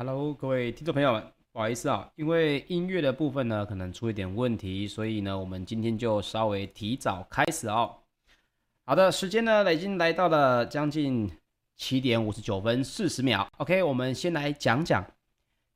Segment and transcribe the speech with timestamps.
[0.00, 1.20] Hello，各位听众朋友们，
[1.50, 7.96] 不好意思啊，因为音乐的部分呢可能出一点问题，所以呢我们今天就稍微提早开始哦。
[8.86, 11.28] 好的，时间呢已经来到了将近
[11.74, 13.48] 七点五十九分四十秒。
[13.56, 15.04] OK，我们先来讲讲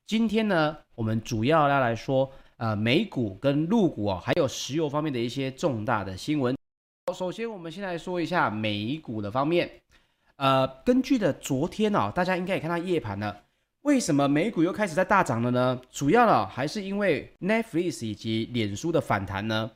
[0.05, 6.55] 今天呢我们主要要来说呃美股跟陆股哦，还有石油方面的一些重大的新闻。
[7.13, 9.69] 首先，我们先来说一下美股的方面。
[10.37, 13.42] 呃，根据的昨天哦，大家应该也看到夜盘了。
[13.83, 15.81] 为什么美股又开始在大涨了呢？
[15.91, 19.71] 主要呢还是因为 Netflix 以及脸书的反弹呢，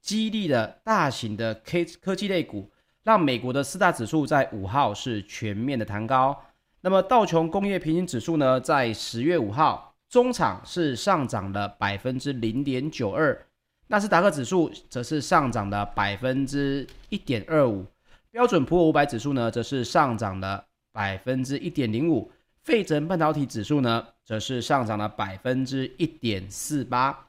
[0.00, 2.68] 激励了大型的 K 科技类股，
[3.04, 6.36] 让美国的四大指数在五号是全面的弹高。
[6.80, 13.46] 那么道琼工业平均指数呢，在十月五号中场是上涨了百分之零点九二。
[13.86, 17.86] 纳斯达克指数则是上涨了百分之一点二五，
[18.32, 22.28] 标准普尔五百指数呢，则是上涨了百分之一点零五，
[22.64, 27.28] 费城半导体指数呢，则是上涨了百分之一点四八。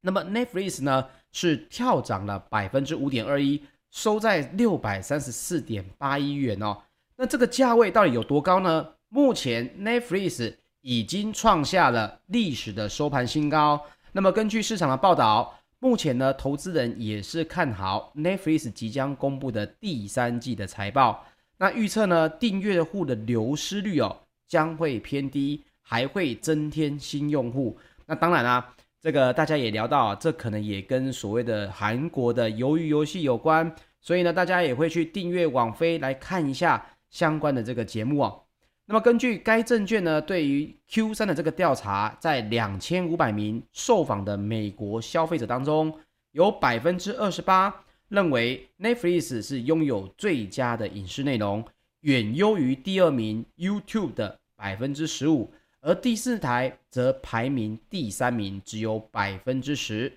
[0.00, 6.82] 那么 Netflix 呢，是跳涨了百分之五点二一，收在六百三十四点八一元哦。
[7.16, 8.88] 那这个价位到底有多高呢？
[9.08, 13.80] 目前 Netflix 已经创下了历史的收盘新高。
[14.12, 15.58] 那么根据市场的报道。
[15.80, 21.26] 目前呢，投资人也是看好 Netflix 即将公布的第三季的财报。
[21.58, 24.23] 那预测呢，订阅户的流失率哦
[24.54, 27.76] 将会偏低，还会增添新用户。
[28.06, 33.74] 那当然啦、这个大家也聊到啊，这可能也跟所谓的韩国的鱿鱼游戏有关。
[34.00, 38.42] 所以呢，大家也会去订阅网飞来看一下相关的这个节目哦。
[38.86, 45.98] 那么根据该证券呢，对于 Q 三的这个调查，在两千五百名受访的美国消费者当中，
[46.30, 47.74] 有百分之二十八
[48.08, 51.64] 认为 Netflix 是拥有最佳的影视内容，
[52.02, 60.12] 远优于第二名 YouTube 的百分之十五，而第四台则排名第三名，只有百分之十。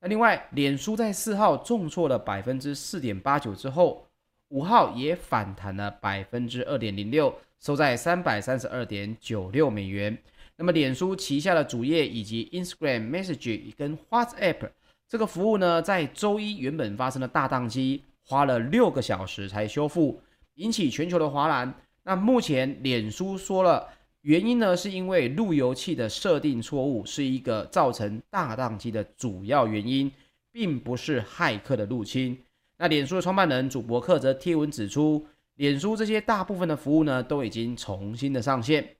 [0.00, 4.06] 那另外，脸书在四号重挫了百分之四点八九之后，
[4.48, 7.34] 五号也反弹了百分之二点零六。
[7.60, 10.18] 收在三百三十二点九六美元。
[10.56, 14.68] 那么，脸书旗下的主页以及 Instagram Message 跟 WhatsApp
[15.08, 20.20] 这个服务呢，在周一原本发生了大宕机，花了六个小时才修复，
[20.56, 21.74] 引起全球的哗然。
[22.04, 23.88] 那目前脸书说了，
[24.20, 30.12] 原因呢是因为路由器的设定错误，是一个造成大宕机的主要原因，
[30.52, 32.38] 并不是骇客的入侵。
[32.76, 35.26] 那脸书的创办人祖伯克则贴文指出。
[35.56, 38.96] 脸书这些大部分的服务呢，都已经重新的上线。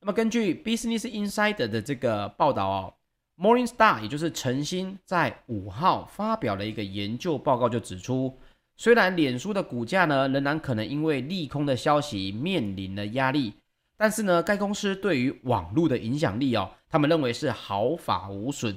[0.00, 2.94] 那么根据 Business Insider 的这个报道哦
[3.38, 8.38] ，Morningstar 也就是晨星在五号发表了一个研究报告，就指出，
[8.76, 13.54] 虽然脸书的股价呢仍然可能因为利空的消息面临了压力，
[13.96, 18.76] 但是呢，该公司对于网络的影响力哦，他们认为是毫发无损。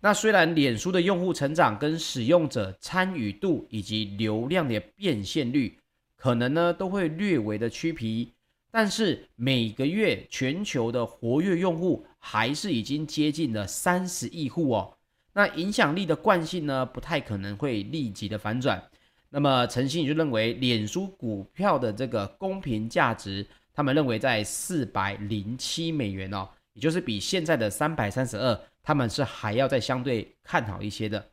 [0.00, 5.78] 那虽然脸书的用户成长跟使用者参与度以及流量的变现率，
[6.14, 8.34] 可能呢都会略微的趋皮，
[8.70, 14.94] 但是每个月全球的活跃用户还是已经接近了三十亿户哦。
[15.32, 18.80] 那影响力的惯性呢不太可能会立即的反转。
[19.30, 31.24] 那么陈信也就认为，脸书股票的这个公平价值，他们认为在四百零七美元哦，也就是比现在的三百三十二，他们是还要再相对看好一些的。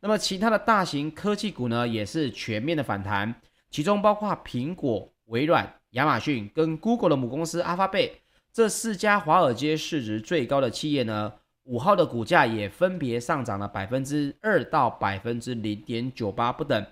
[0.00, 3.34] 那么其他的大型科技股呢也是全面的反弹。
[3.70, 8.10] 其中包括苹果、微软、亚马逊跟 Google 的母公司 Alphabet
[8.52, 16.84] 这四家华尔街市值最高的企业呢，五号的股价也分别上涨了百分之二到百分之零点九八不等。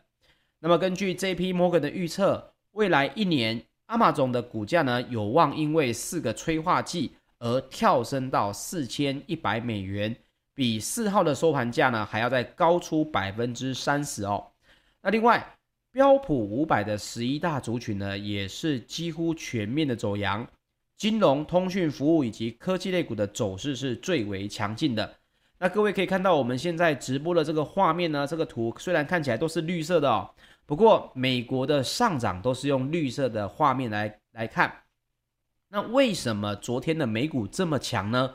[0.60, 10.14] 那么根据 JP Morgan 的预测，未来一年 Amazon 的股价呢有望因为四个催化剂而跳升到四千一百美元，
[10.54, 14.48] 比四号的收盘价呢还要再高出百分之三十哦。
[15.02, 15.56] 那另外，
[15.92, 20.46] 标普五百的十一大族群呢，也是几乎全面的走阳，
[20.98, 25.16] 金融、通讯服务以及科技类股的走势是最为强劲的。
[25.58, 30.30] 那各位可以看到我们现在直播的这个画面呢，这个图虽然看起来都是绿色的哦，
[30.70, 34.72] 不过美国的上涨都是用绿色的画面来来看。
[35.68, 38.34] 那为什么昨天的美股这么强呢？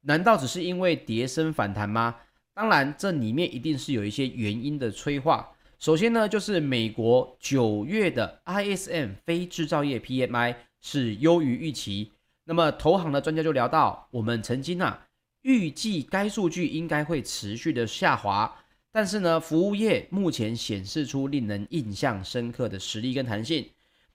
[0.00, 2.16] 难道只是因为跌升反弹吗？
[2.54, 5.48] 当然，这里面一定是有一些原因的催化。
[5.78, 12.10] 首先呢，就是美国九月的 ISM 非制造业 PMI 是优于预期。
[12.42, 15.06] 那么投行的专家就聊到，我们曾经啊
[15.42, 18.52] 预计该数据应该会持续的下滑，
[18.90, 23.68] 但是呢，服务业目前显示出令人印象深刻的实力跟弹性。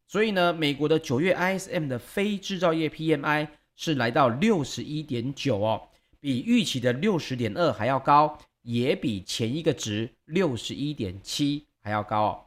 [0.07, 5.87] 所以呢，美国的九月 ISM 的非制造业 PMI 是来到六十一点九哦，
[6.19, 12.43] 比预期的六十点二还要高，也比前一个值六十一点七还要高哦。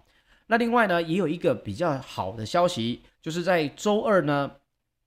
[0.46, 4.50] 那另外呢，也有一个比较好的消息，就是在周二呢，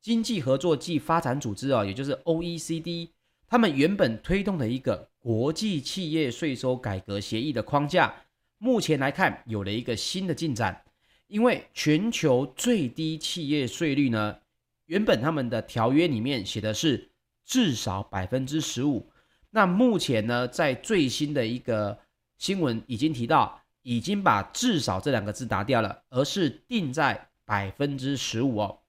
[0.01, 3.09] 经济合作暨发展组织啊，也就是 OECD，
[3.47, 8.13] 他们原本推动的一个国际企业税收改革协议的框架，
[8.57, 10.83] 目前来看有了一个新的进展。
[11.27, 14.37] 因为全球最低企业税率呢，
[14.85, 17.09] 原本他们的条约里面写的是
[17.45, 19.11] 至少百分之十五，
[19.49, 21.99] 那目前呢，在最新的一个
[22.37, 28.79] 新闻已经提到，已经把至少这两个字打掉了，而是定在百分之十五哦。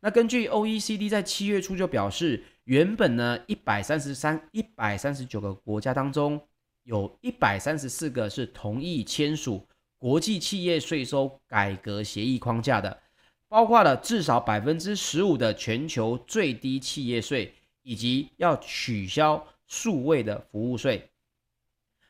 [0.00, 6.40] 那根据 OECD 在七月初就表示，原本呢一百三十三、一百三十九个国家当中，
[6.84, 9.66] 有一百三十四个是同意签署。
[9.98, 13.02] 国际企业税收改革协议框架的，
[13.48, 21.10] 包括了至少百分之十五的全球最低企业税，以及要取消数位的服务税。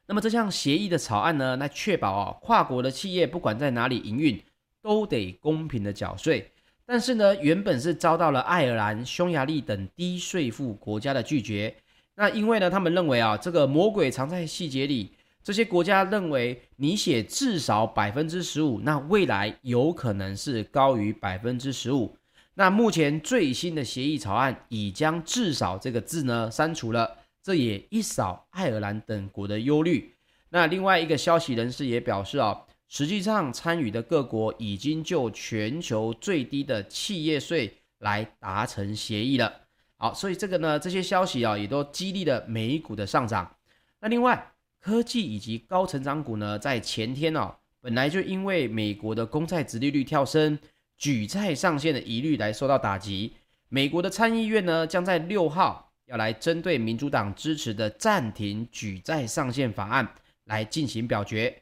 [0.07, 4.43] 那么这项协议的草案呢，来确保啊，跨国的企业不管在哪里营运，
[4.83, 6.52] 都得公平的缴税。
[6.85, 11.75] 但是呢，原本是遭到了爱尔兰、匈牙利等低税负国家的拒绝。
[12.15, 15.13] 那因为呢，他们认为啊，这个魔鬼藏在细节里。
[15.45, 22.17] 这些国家认为，你写至少百分之十五，那未来有可能是高于百分之十五。
[22.55, 30.15] 那目前最新的协议草案已将“至少”这个字呢删除了，这也一扫爱尔兰等国的忧虑。
[30.51, 32.61] 那另外一个消息人士也表示啊，
[32.93, 39.51] 实际上参与的各国已经就全球最低的企业税来达成协议了。
[39.97, 43.57] 好，所以这个呢，这些消息啊也都激励了美股的上涨。
[44.01, 50.59] 那另外，科技以及高成长股呢，在前天哦，本来就因为美国的公债殖利率跳升、
[50.99, 53.33] 举债上限的疑虑来受到打击。
[53.71, 60.07] 美国的参议院呢，将在六号要来针对民主党支持的暂停举债上限法案
[60.45, 61.62] 来进行表决。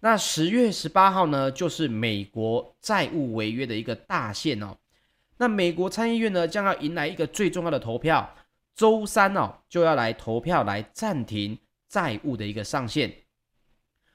[0.00, 4.76] 那十月十八号呢，就是美国债务违约的一个大限哦。
[5.38, 8.34] 那美国参议院呢，将要迎来一个最重要的投票，
[8.74, 11.58] 周三哦，就要来投票来暂停。
[11.90, 13.10] 债务的一个上限。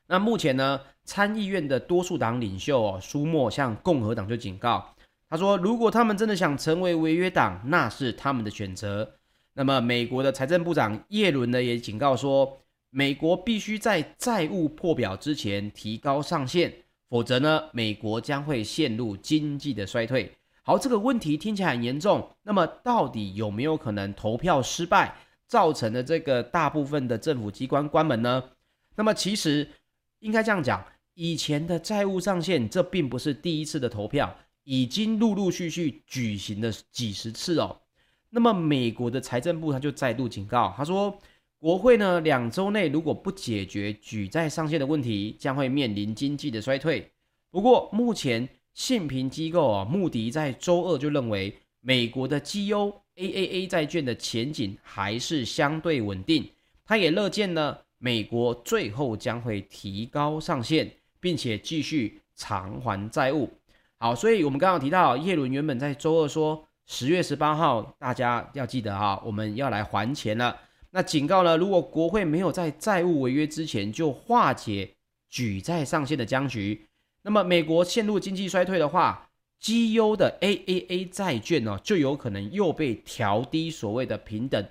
[0.05, 4.93] 那目前呢，参议院的多数党领袖哦，舒默向共和党就警告，
[5.27, 9.15] 他说，如果他们真的想成为违约党，那是他们的选择。
[9.53, 12.62] 那么，美国的财政部长耶伦呢，也警告说，
[12.95, 16.71] 美国必须在债务破表之前提高上限，
[17.09, 20.31] 否则呢，美国将会陷入经济的衰退。
[20.61, 22.29] 好，这个问题听起来很严重。
[22.43, 25.15] 那么，到底有没有可能投票失败？
[25.47, 28.43] 造成的这个大部分的政府机关关门呢？
[28.95, 29.67] 那么其实
[30.19, 37.81] 应该这样讲，以前的债务上限这并不是第一次的投票，已经陆陆续续举行了几十次哦。
[38.29, 41.19] 那么美国的财政部他就再度警告，他说
[41.63, 47.09] 国会呢两周内如果不解决举债上限的问题，将会面临经济的衰退。
[47.49, 52.93] 不过目前信评机构啊穆迪在周二就认为美国的绩优。
[53.15, 56.49] AAA 债券的前景还是相对稳定，
[56.83, 60.91] 他也乐见呢，美国最后将会提高上限，
[61.21, 63.49] 并且继续偿还债务。
[63.99, 70.57] 好，所以我们刚刚提到，耶伦原本在周二说，十月十八号大家要记得哈，我们要来还钱了。
[70.93, 74.95] 那警告呢，如果国会没有在债务违约之前就化解
[75.29, 76.87] 举债上限的僵局，
[77.23, 79.29] 那么美国陷入经济衰退的话。
[79.59, 84.61] 绩优的 AAA 债券呢，就有可能又被调低所谓的平等。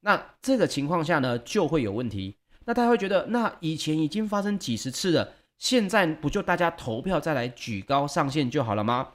[0.00, 2.36] 那这个情况下呢，就会有问题。
[2.66, 9.14] 那大家会觉得，那以前已经发生几十次了，现在不就大家投票再来举高上限就好了吗？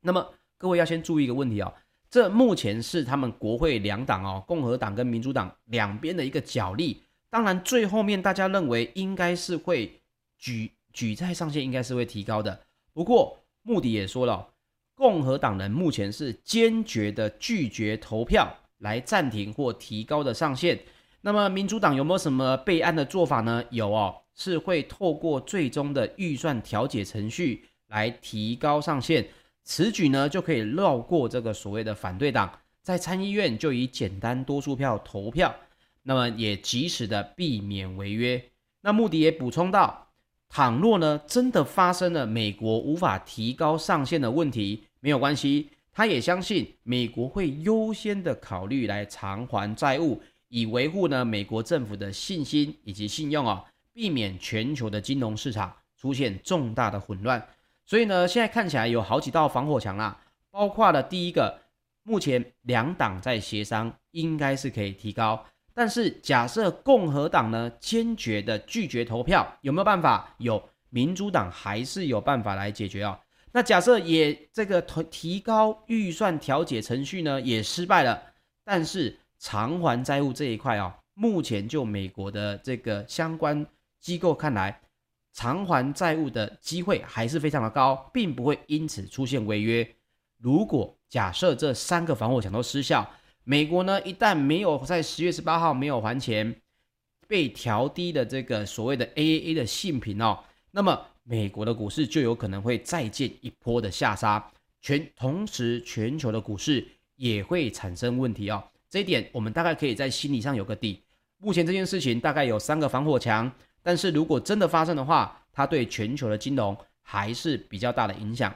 [0.00, 1.74] 那么各位要先注意一个问题哦，
[2.14, 7.02] 这目前是他们国会两党哦，共和党跟民主党两边的一个角力。
[7.28, 10.00] 当然，最后面大家认为应该是会
[10.38, 12.56] 举举债上限应该是会提高的。
[12.92, 14.46] 不过穆迪也说了。
[14.94, 20.78] 共和党人目前是坚决的拒绝投票来暂停或提高的上限。
[21.22, 23.64] 那么民主党有没有什么备案的做法呢？
[23.70, 29.26] 有哦，是会透过最终的预算调解程序来提高上限。
[29.64, 35.54] 此举呢就可以绕过这个所谓的反对党，在参议院就以简单多数票投票，
[36.02, 38.42] 那么也及时的避免违约。
[38.82, 40.02] 那穆迪也补充到。
[40.50, 57.44] 倘若呢，真的发生了美国无法提高上限的问题，没有关系，他也相信美国会优先的考虑来偿还债务，以维护呢美国政府的信心以及信用啊，避免全球的金融市场出现重大的混乱。
[57.86, 60.18] 所以呢，现在看起来有好几道防火墙啦，
[60.50, 61.60] 包括了第一个，
[62.02, 65.44] 目前两党在协商，应该是可以提高。
[65.74, 70.34] 但是假设共和党呢坚决的拒绝投票，有没有办法？
[70.38, 73.18] 有，民主党还是有办法来解决哦。
[73.52, 78.22] 那假设也这个提提高预算调解程序呢也失败了，
[78.64, 83.66] 但是偿还债务这一块哦，目前就美国的这个相关
[84.00, 84.80] 机构看来，
[85.34, 89.86] 偿还债务的机会还是非常的高，并不会因此出现违约。
[90.38, 93.06] 如果假设这三个防火墙都失效，
[93.42, 96.54] 美国呢，一旦没有在十月十八号没有还钱，
[97.26, 100.38] 被调低的这个所谓的 AAA 的信评哦，
[100.70, 104.50] 那么美国的股市就有可能会再见一波的下杀，
[104.80, 106.86] 全同时全球的股市
[107.16, 108.62] 也会产生问题哦。
[108.88, 111.02] 这一点我们大概可以在心理上有个底。
[111.38, 113.50] 目前这件事情大概有三个防火墙，
[113.84, 118.52] 但是如果真的发生的话，它对全球的金融还是比较大的影响。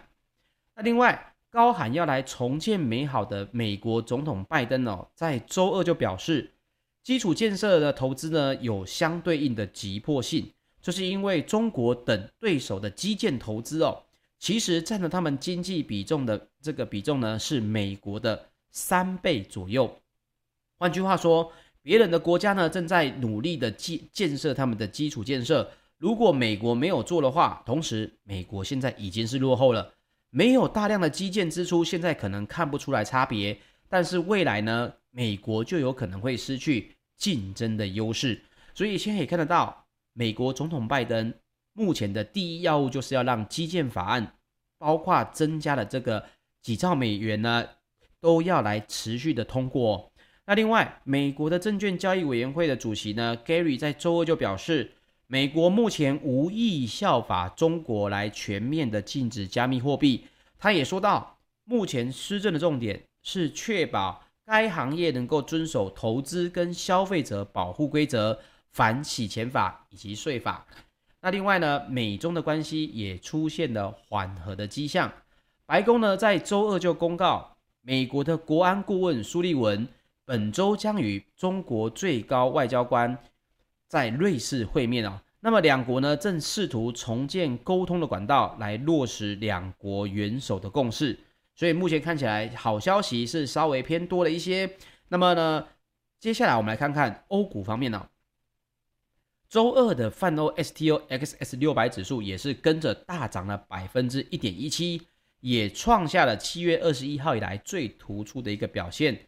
[0.74, 6.52] 那另外，高喊要来重建美好的美国总统拜登哦，在周二就表示，
[7.02, 14.02] 基础建设的投资呢有相对应的急迫性，就是因为中国等对手的基建投资哦，
[14.38, 20.00] 其实占了他们经济比重的这个比重呢是美国的三倍左右。
[20.78, 21.52] 换句话说，
[21.88, 25.66] 别人的国家呢正在努力的建建设他们的基础建设，
[25.96, 29.94] 如果美国没有做的话，同时美国现在已经是落后了。
[30.28, 38.38] 没有大量的基建支出，现在可能看不出来差别，但是未来呢，美国就有可能会失去竞争的优势。
[38.74, 41.32] 所以现在可以看得到，美国总统拜登
[41.72, 44.34] 目前的第一要务就是要让基建法案，
[44.76, 46.22] 包括增加了这个
[46.60, 47.66] 几兆美元呢，
[48.20, 50.12] 都要来持续的通过。
[50.48, 54.92] 那另外，美国的证券交易委员会的主席呢，Gary 在周二就表示。
[55.30, 60.24] 美国目前无意效法中国来全面的禁止加密货币。
[60.58, 68.40] 他也说到，目前施政的重点是确保该行业能够遵守投资跟消费者保护规则、
[68.72, 70.66] 反洗钱法以及税法。
[71.20, 75.12] 那另外呢，美中的关系也出现了缓和的迹象。
[75.66, 79.86] 白宫呢在周二就公告，美国的国安顾问苏利文
[80.28, 83.16] 本周将与中国最高外交官。
[83.86, 91.18] 在瑞士会面哦，那么两国呢正试图重建沟通的管道，来落实两国元首的共识。
[91.54, 94.76] 所以目前看起来好消息是稍微偏多了一些。
[95.08, 95.66] 那么呢，
[96.20, 98.04] 接下来我们来看看欧股方面呢、哦。
[99.48, 105.00] 周二的泛欧 STOXX 六百指数也是跟着大涨了百分之一点一七，
[105.40, 109.18] 也创下了七月二十一号以来最突出的一个表现。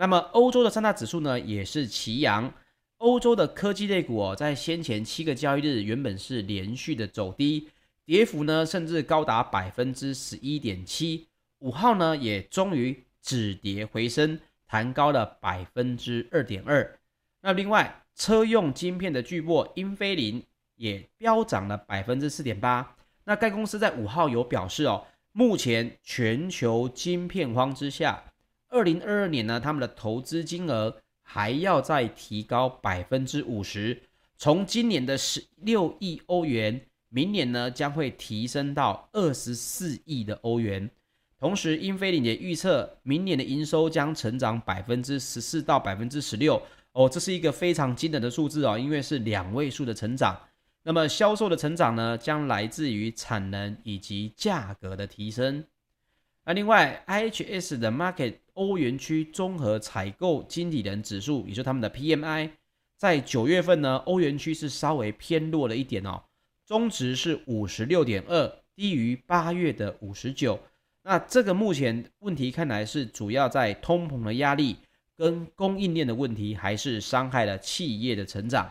[0.00, 2.54] 那么欧洲的三大指数呢也是齐扬。
[2.98, 7.68] 欧洲的科技类股哦，在先前七个交易日原本是连续的走低，
[8.04, 11.26] 跌幅呢甚至高达百分之十一点七。
[11.58, 14.38] 五号呢也终于止跌回升，
[14.68, 16.98] 弹高了百分之二点二。
[17.40, 20.42] 那另外，车用晶片的巨擘英飞凌
[20.76, 22.96] 也飙涨了百分之四点八。
[23.24, 28.24] 那该公司在五号有表示哦，目前全球晶片荒之下，
[28.68, 30.96] 二零二二年呢，他们的投资金额。
[31.30, 34.00] 还要再提高百分之五十，
[34.38, 40.88] 从今年的十六亿欧元，明年呢将会提升到二十四亿的欧元。
[41.38, 46.62] 同时，英飞凌也预测明年的营收将成长百分之十四到百分之十六。
[46.92, 50.34] 哦，这是一个非常惊人的数字哦，因为是两位数的成长。
[50.82, 55.62] 那么销售的成长呢，将来自于产能以及价格的提升。
[56.46, 62.50] 那另外，IHS 的 Market 欧元区综合采购经理人指数，也就是他们的 PMI，
[62.96, 66.24] 在九月份呢，欧元区是稍微偏弱了一点哦，
[66.66, 70.58] 中值是五十六点二，低于八月的五十九。
[71.04, 74.76] 那这个目前问题看来是主要在通膨的压力
[75.16, 78.68] 跟供应链的问题，还是伤害了企业的成长。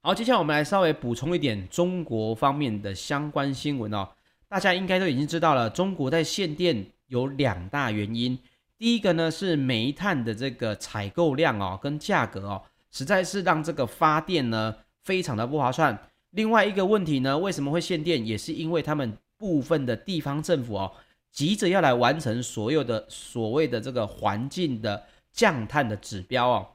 [0.00, 4.08] 好，接下来我们来稍微补充一点中国方面的相关新闻哦。
[4.46, 8.38] 大家应该都已经知道了，中国在限电有两大原因。
[8.78, 12.62] 第一个呢是煤炭的这个采购量哦跟价格哦，
[12.92, 15.98] 实在是让这个发电呢非常的不划算。
[16.30, 20.92] 另外一个问题呢，为什么会限电，也是因为他们部分的地方政府哦，
[21.32, 26.68] 急着要来完成所有的所谓的这个环境的降碳的指标哦。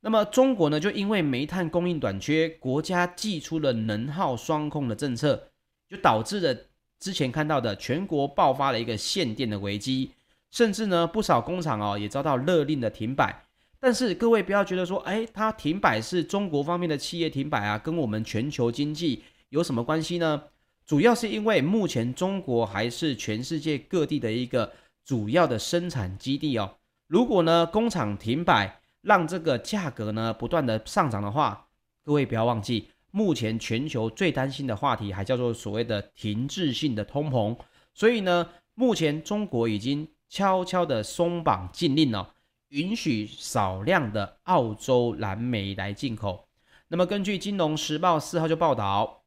[0.00, 5.48] 那么中国呢，就因为煤炭供应短缺，国家祭出了能耗双控的政策，
[5.88, 6.58] 就导致了。
[7.04, 10.12] 之前看到的全国爆发了一个限电的危机，
[10.50, 13.42] 甚至呢不少工厂哦也遭到勒令的停摆。
[13.78, 20.44] 但是各位不要觉得说，哎，它停摆是中国方面的企业停摆啊，跟我们全球经济有什么关系呢？
[20.86, 24.72] 主要是因为目前中国还是全世界各地的一个
[25.04, 26.76] 主要的生产基地哦。
[27.06, 31.66] 如果呢工厂停摆，让这个价格呢不断的上涨的话，
[32.02, 37.56] 各位不要忘记，目前全球最担心的话题还叫做所谓的停滞性的通膨。
[37.94, 42.34] 所以呢，目前中国已经悄悄的松绑禁令了，
[42.70, 46.48] 允许少量的澳洲蓝莓来进口。
[46.88, 49.22] 那么根据《金融时报》四号就报道，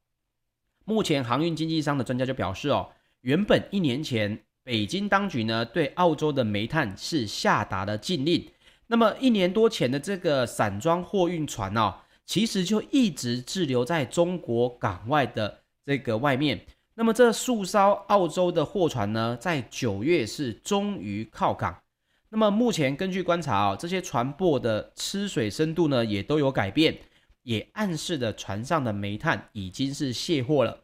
[0.83, 2.89] 目前航运经纪商的专家就表示哦，
[3.21, 8.51] 原本一年前北京当局呢对澳洲的煤炭是下达了禁令。
[8.87, 11.95] 那么一年多前的这个散装货运船哦，
[12.27, 16.63] 其实就一直滞留在中国港外的这个外面。
[16.93, 21.75] 那么这数艘澳洲的货船呢，在九月是终于靠港。
[22.29, 26.97] 那么目前根据观察哦，这些船舶的吃水深度呢，也都有改变，
[27.43, 30.77] 也暗示着船上的煤炭已经是卸货了。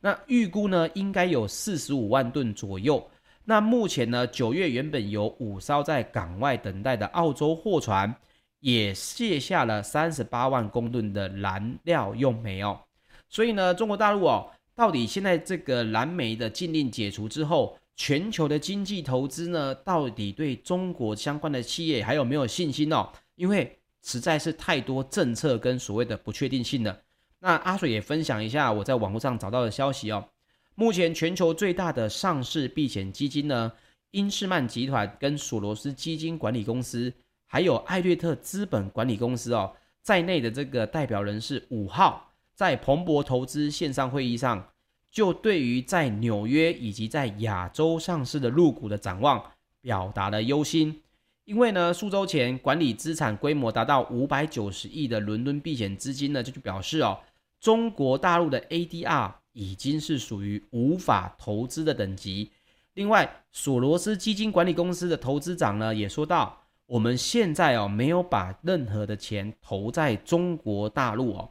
[0.00, 3.08] 那预估呢，应该有四十五万吨左右。
[3.44, 8.14] 那目前呢，九月原本有五艘在港外等待的澳洲货船，
[8.60, 12.80] 也卸下了三十八万公吨的燃料用煤哦。
[13.28, 23.10] 所以呢，中国大陆哦，到底现在这个燃煤的禁令解除之后，全球的经济投资呢，到底对中国相关的企业还有没有信心哦？
[23.34, 27.00] 因为实在是太多政策跟所谓的不确定性了。
[27.40, 30.28] 那阿水也分享一下我在网络上找到的消息哦。
[30.74, 33.72] 目前全球最大的上市避险基金呢，
[34.12, 37.12] 英仕曼集团跟索罗斯基金管理公司，
[37.48, 44.68] 还有艾略特资本管理公司哦，在内的这个代表人士五号在彭博投资线上会议上，
[45.10, 49.42] 就对于在纽约以及在亚洲上市的入股的展望
[49.80, 51.02] 表达了忧心，
[51.44, 57.18] 因为呢，数周前管理资产规模达到五百九十亿的伦敦避险资金呢，就就表示哦，
[57.58, 59.32] 中国大陆的 ADR。
[59.54, 62.52] 已经是属于无法投资的等级。
[62.94, 71.50] 另外，索罗斯基金管理公司的投资长呢也说到，我们现在哦没有把任何的钱投在中国大陆哦。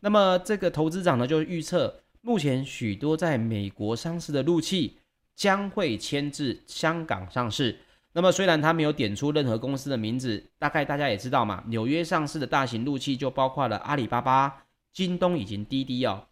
[0.00, 4.98] 那么这个投资长呢就预测，目前许多在美国上市的陆企
[5.34, 7.78] 将会迁至香港上市。
[8.12, 16.26] 那么虽然他没有点出任何公司的名字，大概大家也知道嘛，纽约上市的大型陆企就包括了阿里巴巴、京东以及滴滴哦。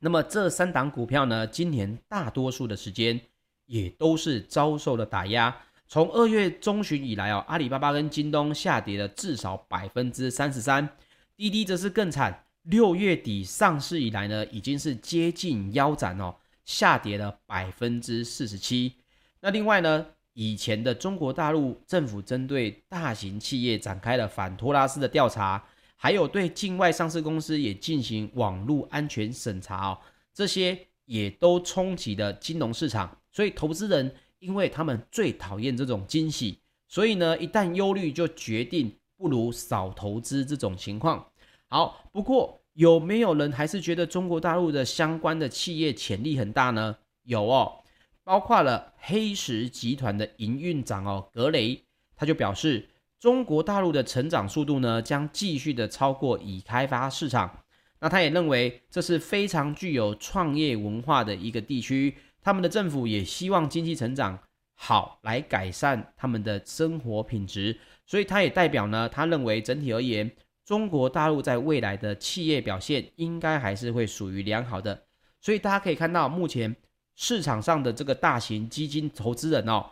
[0.00, 3.20] 那么这三档股票呢，今年大多数的时间
[3.66, 5.56] 也都是遭受了打压。
[5.92, 10.88] 从二月中旬以来哦，阿里巴巴跟京东下跌了至少百分之三十三，
[11.36, 12.44] 滴滴则是更惨。
[12.62, 16.32] 六月底上市以来呢，已经是接近腰斩哦，
[16.64, 18.92] 下跌了百分之四十七。
[19.40, 25.60] 那另外呢，以前的中国大陆政府针对大型企业展开了反托拉斯的调查。
[25.96, 29.98] 还有对境外上市公司也进行网络安全审查哦，
[30.32, 41.24] 这些也都冲击了金融市场，所以投资人因为他们最讨厌这种惊喜，所以呢，一旦忧虑就决定不如少投资这种情况。
[41.68, 46.96] 好，不过有没有人还是觉得中国大陆的相关的企业潜力很大呢？
[47.22, 47.80] 有哦，
[48.24, 51.84] 包括了黑石集团的营运长哦，格雷，
[52.16, 52.88] 他就表示。
[53.20, 57.64] 中国大陆的成长速度呢，将继续的超过已开发市场。
[57.98, 64.38] 那他也认为这是非常具有创业文化的一个地区，他们的政府也希望经济成长
[64.74, 67.78] 好，来改善他们的生活品质。
[68.06, 70.30] 所以他也代表呢，他认为整体而言，
[70.64, 75.02] 中国大陆在未来的企业表现应该还是会属于良好的。
[75.40, 76.74] 所以大家可以看到，目前
[77.16, 79.84] 市场上的这个大型基金投资人哦。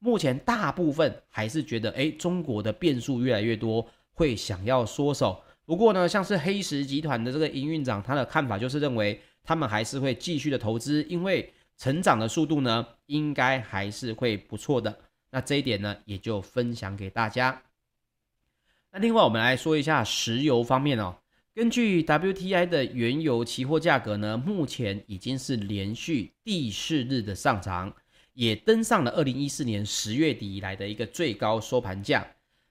[0.00, 5.40] 目前大部分还是觉得，诶，中国的变数越来越多，会想要缩手。
[5.64, 14.96] 不过呢，像是黑石集团的这个营运长，他的看法就是认为，他们还是会继续的投资，因为成长的速度呢，应该还是会不错的。
[15.32, 17.60] 那这一点呢，也就分享给大家。
[18.92, 21.16] 那另外，我们来说一下石油方面哦。
[21.52, 27.92] 根据 WTI 的原油期货价格呢，目前已经是连续第四日的上涨。
[28.34, 32.24] 也登上了二零一四年十月底以来的一个最高收盘价。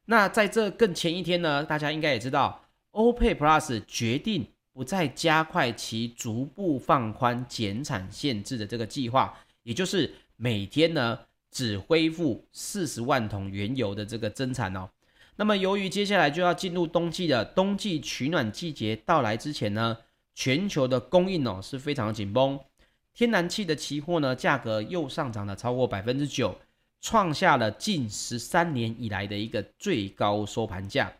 [0.05, 11.19] 那在这更前一天呢，大家应该也知道，OPEC Plus 决定不再加快其逐步放宽减产限制的这个计划，也就是每天呢
[11.51, 14.89] 只恢复四十万桶原油的这个增产哦。
[15.35, 19.97] 那么由于接下来就要进入冬季的冬季取暖季节到来之前呢，
[20.35, 22.59] 全球的供应哦是非常紧绷。
[23.13, 26.55] 天然气的期货呢，价格又上涨了超过百分之九，
[27.01, 31.11] 创下了近十三年以来的一个最高收盘价。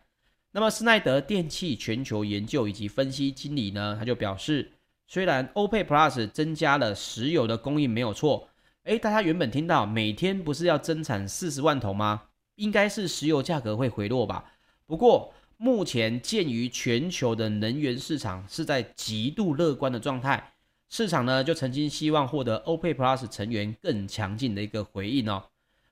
[0.54, 4.72] 那么，施耐德电气全球研究以及分析经理呢，他就表示，
[5.06, 8.48] 虽然 OPEC Plus 增加了石油的供应没有错，
[8.84, 12.24] 诶，大家原本听到每天不是要增产四十万桶吗？
[12.56, 14.52] 应该是石油价格会回落吧。
[14.86, 20.52] 不过目前鉴于全球的能源市场是在极度乐观的状态，
[20.90, 25.44] 市场呢就曾经希望获得 OPEC Plus 成员更强劲的一个回应哦。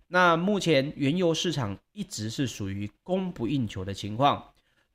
[0.09, 4.50] 那目前原油市场一直是属于供不应求的情况，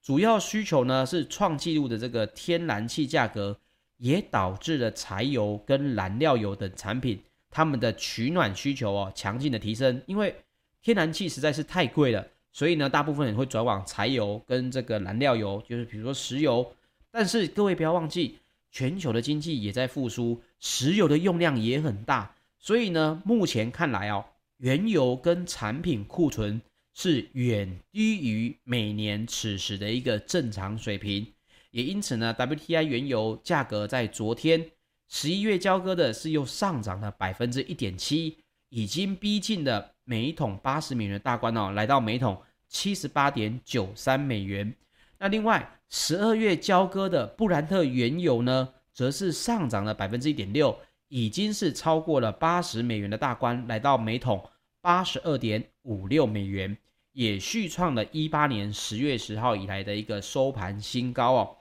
[0.06, 3.58] 主要需求呢是创纪录的这个天然气价格，
[3.98, 10.36] 也导致了柴油跟燃料油等产品它们的取暖需求哦强劲的提升，因为
[10.84, 16.72] 天然气实在是太贵了，所以呢大部分人会转往柴油跟这个燃料油，就是比如说石油。
[17.10, 18.38] 但是各位不要忘记，
[18.70, 24.24] 全球的经济也在复苏，石油的用量也很大，所以呢目前看来哦。
[24.58, 26.62] 原油跟产品库存
[26.98, 31.28] 是远低于每年此时的一个正常水平，
[31.72, 34.72] 也因此呢，WTI 原油价格在昨天
[35.10, 38.38] 十一月交割的是又上涨了百分之一点七，
[38.70, 44.74] 已经逼近了每桶八十美元的大关哦，来到每桶七十八点九三美元。
[45.20, 50.76] 那另外十二月交割的布兰特原油呢，则是上涨了百分之一点六。
[51.08, 54.44] 已经是超过了八十美元的大关，来到每桶
[54.82, 56.76] 八十二点五六美元，
[57.16, 61.58] 也续创了一八年十月十号以来的一个收盘新高哦。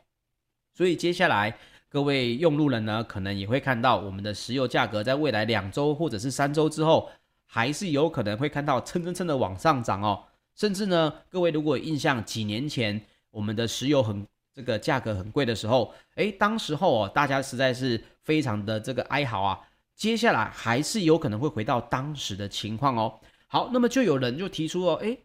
[0.74, 1.56] 所以接下来
[1.88, 7.08] 各位用路人呢，可能也会看到我们的石油价格在未来两周或者是三周之后，
[7.46, 10.24] 还是有可能会看到蹭蹭蹭的往上涨哦。
[10.54, 14.26] 甚至呢，各位如果印象几年前我们的石油很。
[14.56, 19.58] 这个价格很贵的时候，哎，当时候哦，大家实在是非常的这个哀嚎啊。
[19.96, 23.18] 接下来还是有可能会回到当时的情况哦。
[23.48, 25.18] 好，那么就有人就提出哦，哎，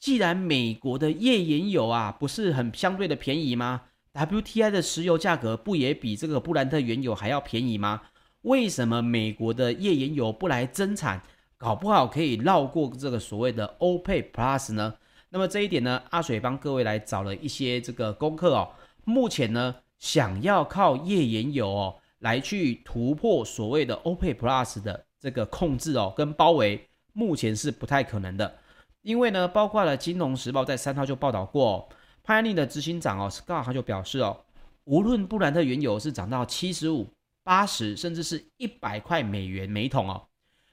[0.00, 3.82] 既然美国的页岩油啊不是很相对的便宜吗
[4.14, 8.00] ？WTI 的石油价格不也比这个布兰特原油还要便宜吗？
[8.40, 11.22] 为什么美国的页岩油不来增产，
[11.58, 14.94] 搞不好可以绕过这个所谓的 OPEC Plus 呢？
[15.28, 18.70] 那么这一点呢，阿水帮各位来找了一些这个功课哦。
[19.04, 28.56] 目前呢，想要靠页岩油哦来去突破所谓的 OPEC Plus 的这个控制哦跟包围，目前是不太可能的。
[29.02, 31.88] 因为呢，包括了《金融时报》在三号就报道过哦
[32.26, 34.44] ，Pioneer 的执行长哦 Scott 他就表示哦，
[34.84, 37.06] 无论布兰特原油是涨到七十五、
[37.42, 40.22] 八十，甚至是一百块美元每桶哦，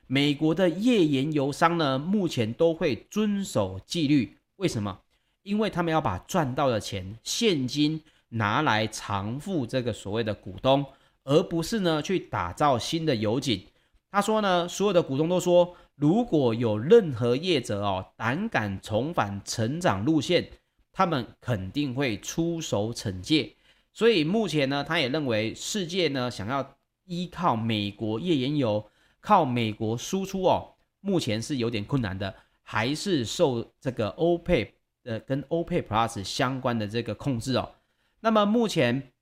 [0.07, 4.37] 美国的页岩油商呢，目前都会遵守纪律。
[4.57, 4.99] 为什么？
[5.43, 10.85] 因为他们要把赚到的钱现金拿来偿付这个所谓的股东，
[11.23, 13.65] 而不是呢去打造新的油井。
[14.11, 20.47] 他说呢，所有的股东都说，如果有任何业者哦胆敢重返成长路线，
[20.93, 23.55] 他们肯定会出手惩戒。
[23.91, 32.33] 所以目前呢，他也认为世界呢想要依靠美国页岩油，靠美国输出哦，目前是有点困难的。
[32.61, 37.71] 还是受这个欧佩呃跟欧佩 Plus 相关的这个控制哦。
[38.19, 39.13] 那么目前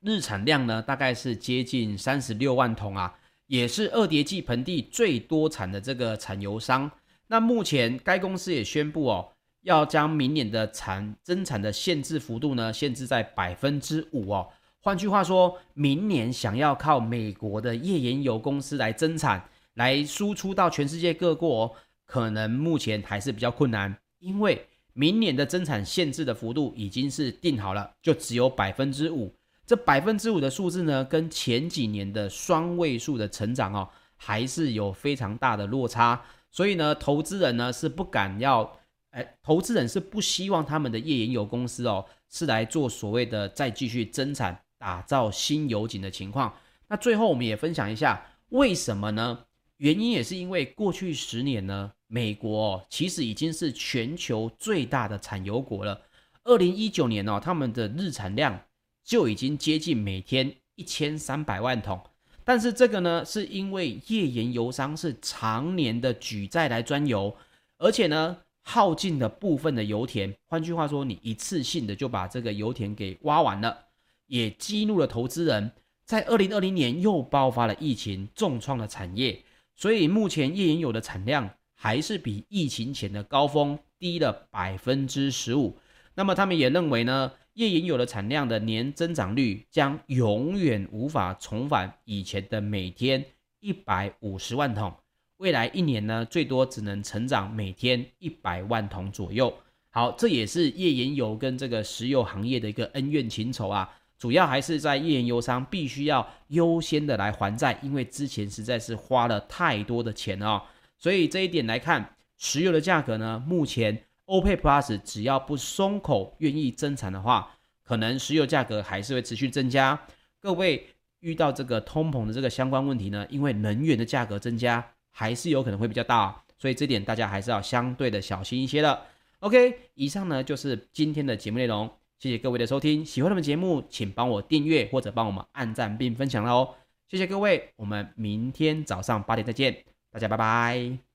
[0.00, 6.90] 日产量呢，大概是接近三十六万桶啊，也是二叠纪盆地最多产的这个产油商。
[7.28, 9.32] 那目前该公司也宣布哦，
[9.62, 14.48] 要将明年的产增产的限制幅度呢，限制在百分之五哦。
[14.80, 21.74] 换句话说，明年想要靠美国的页岩油公司来增产，来输出到全世界各国。
[22.06, 29.34] 可能目前还是比较困难，因为明年的增产限制的幅度已经是定好了，就只有百分之五。
[29.66, 36.22] 这百分之五的数字呢，跟前几年的双位数的成长哦，还是有非常大的落差。
[36.50, 38.78] 所以呢，投资人呢是不敢要，
[39.10, 46.54] 哎，投资人是不希望他们的页岩油公司哦，是来做所谓的再继续增产、打造新油井的情况。
[46.88, 49.40] 那最后我们也分享一下，为什么呢？
[49.78, 51.92] 原因也是因为过去十年呢。
[52.08, 56.02] 美国哦，其实已经是全球最大的产油国了。
[56.44, 58.60] 二零一九年哦，他们的日产量
[59.06, 61.98] 就已经接近每天一千三百万桶。
[62.44, 67.34] 但是这个呢，是因为页岩油商是常年的举债来钻油，
[67.78, 70.34] 而且呢，耗尽了部分的油田。
[70.46, 73.86] 换句话说，你一次性的就把这个油田给挖完了，
[74.26, 75.72] 也激怒了投资人。
[76.04, 79.42] 在二零二零年又爆发了疫情，重创了产业。
[79.74, 81.48] 所以目前页岩油的产量。
[81.78, 85.76] 还是比疫情前的高峰低了百分之十五。
[86.14, 93.24] 那么他们也认为呢，页岩油的产量的年增长率将永远无法重返以前的每天
[93.60, 94.92] 一百五十万桶。
[95.38, 99.52] 未来一年呢，最多只能成长每天一百万桶左右。
[99.88, 103.90] 好，这也是页岩油跟这个石油行业的一个恩怨情仇啊。
[104.18, 110.60] 主要还是在页岩油商必须要优先的来还债，因为之前实在是花了太多的钱哦。
[110.98, 120.00] 所以这一点来看，石油的价格呢，目前欧佩 Plus 只要不松口愿意增产的话，可能石油价格还是会持续增加。
[120.40, 120.88] 各位
[121.20, 129.02] 遇到这个通膨的这个相关问题呢，因为能源的价格增加，还是有可能会比较大，所以这点大家还是要相对的小心一些的。
[129.40, 133.04] OK，以上呢就是今天的节目内容，谢谢各位的收听。
[133.04, 136.74] 喜欢我们节目，请帮我订阅或者帮我们按赞并分享了哦。
[137.08, 141.05] 谢谢各位，我们明天早上八点再见，大家拜拜。